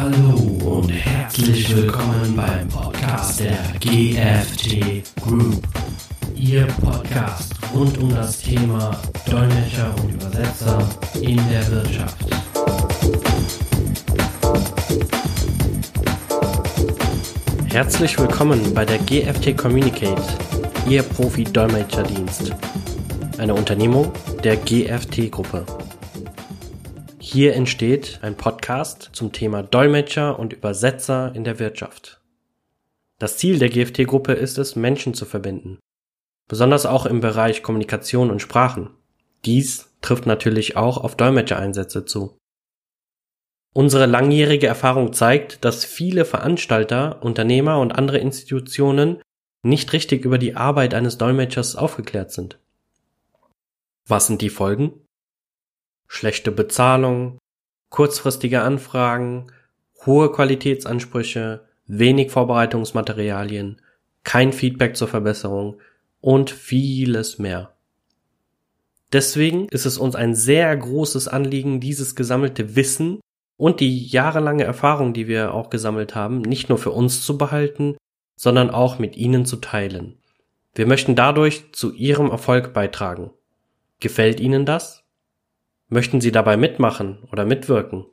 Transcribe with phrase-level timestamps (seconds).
[0.00, 0.38] Hallo
[0.76, 5.66] und herzlich willkommen beim Podcast der GFT Group.
[6.36, 8.96] Ihr Podcast rund um das Thema
[9.28, 10.88] Dolmetscher und Übersetzer
[11.20, 12.16] in der Wirtschaft.
[17.72, 20.22] Herzlich willkommen bei der GFT Communicate,
[20.88, 22.52] Ihr Profi-Dolmetscherdienst.
[23.38, 24.12] Eine Unternehmung
[24.44, 25.66] der GFT-Gruppe.
[27.30, 32.22] Hier entsteht ein Podcast zum Thema Dolmetscher und Übersetzer in der Wirtschaft.
[33.18, 35.78] Das Ziel der GFT-Gruppe ist es, Menschen zu verbinden.
[36.48, 38.94] Besonders auch im Bereich Kommunikation und Sprachen.
[39.44, 42.38] Dies trifft natürlich auch auf Dolmetschereinsätze zu.
[43.74, 49.20] Unsere langjährige Erfahrung zeigt, dass viele Veranstalter, Unternehmer und andere Institutionen
[49.62, 52.58] nicht richtig über die Arbeit eines Dolmetschers aufgeklärt sind.
[54.06, 55.02] Was sind die Folgen?
[56.08, 57.38] Schlechte Bezahlung,
[57.90, 59.52] kurzfristige Anfragen,
[60.04, 63.80] hohe Qualitätsansprüche, wenig Vorbereitungsmaterialien,
[64.24, 65.80] kein Feedback zur Verbesserung
[66.20, 67.74] und vieles mehr.
[69.12, 73.20] Deswegen ist es uns ein sehr großes Anliegen, dieses gesammelte Wissen
[73.56, 77.96] und die jahrelange Erfahrung, die wir auch gesammelt haben, nicht nur für uns zu behalten,
[78.36, 80.18] sondern auch mit Ihnen zu teilen.
[80.74, 83.30] Wir möchten dadurch zu Ihrem Erfolg beitragen.
[83.98, 85.02] Gefällt Ihnen das?
[85.88, 88.06] Möchten Sie dabei mitmachen oder mitwirken?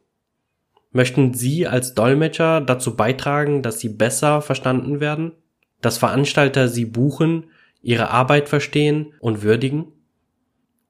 [0.91, 5.33] Möchten Sie als Dolmetscher dazu beitragen, dass Sie besser verstanden werden?
[5.81, 7.51] Dass Veranstalter Sie buchen,
[7.81, 9.91] Ihre Arbeit verstehen und würdigen?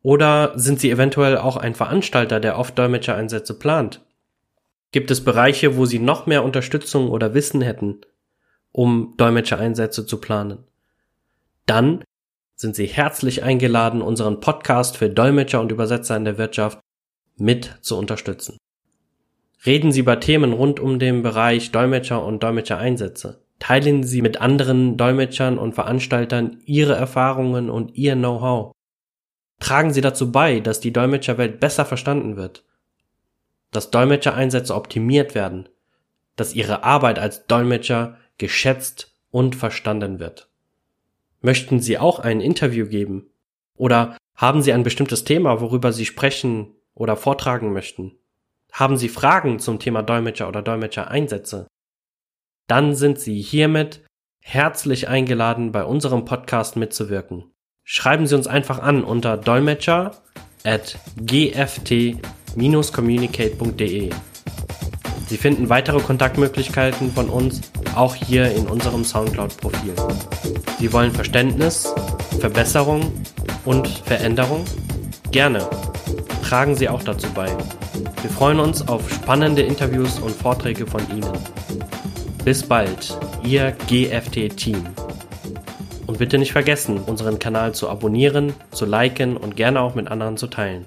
[0.04, 4.06] Oder sind Sie eventuell auch ein Veranstalter, der oft Dolmetschereinsätze plant?
[4.92, 8.02] Gibt es Bereiche, wo Sie noch mehr Unterstützung oder Wissen hätten,
[8.72, 10.60] um Dolmetschereinsätze zu planen?
[11.66, 12.04] Dann
[12.56, 16.80] sind Sie herzlich eingeladen, unseren Podcast für Dolmetscher und Übersetzer in der Wirtschaft
[17.38, 18.58] mit zu unterstützen.
[19.66, 23.44] Reden Sie über Themen rund um den Bereich Dolmetscher und Dolmetschereinsätze.
[23.60, 28.74] Teilen Sie mit anderen Dolmetschern und Veranstaltern Ihre Erfahrungen und Ihr Know-how.
[29.60, 32.64] Tragen Sie dazu bei, dass die Dolmetscherwelt besser verstanden wird,
[33.72, 35.70] dass Dolmetschereinsätze optimiert werden,
[36.36, 40.50] dass Ihre Arbeit als Dolmetscher geschätzt und verstanden wird.
[41.46, 43.30] Möchten Sie auch ein Interview geben?
[43.78, 48.14] Oder haben Sie ein bestimmtes Thema, worüber Sie sprechen oder vortragen möchten?
[48.72, 51.68] Haben Sie Fragen zum Thema Dolmetscher oder Dolmetscher-Einsätze?
[52.66, 54.04] Dann sind Sie hiermit
[54.42, 57.44] herzlich eingeladen, bei unserem Podcast mitzuwirken.
[57.84, 60.24] Schreiben Sie uns einfach an unter dolmetscher
[60.64, 64.10] at gft-communicate.de.
[65.28, 67.62] Sie finden weitere Kontaktmöglichkeiten von uns
[67.96, 69.94] auch hier in unserem Soundcloud-Profil.
[70.80, 71.94] Sie wollen Verständnis,
[72.40, 73.12] Verbesserung
[73.64, 74.66] und Veränderung?
[75.32, 75.68] Gerne.
[76.44, 77.48] Tragen Sie auch dazu bei.
[78.22, 81.32] Wir freuen uns auf spannende Interviews und Vorträge von Ihnen.
[82.44, 84.84] Bis bald, Ihr GFT-Team.
[86.08, 90.38] Und bitte nicht vergessen, unseren Kanal zu abonnieren, zu liken und gerne auch mit anderen
[90.38, 90.86] zu teilen.